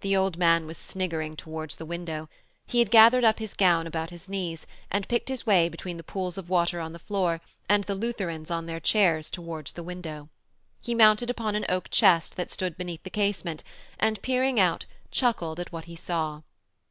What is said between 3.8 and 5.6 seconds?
about his knees and picked his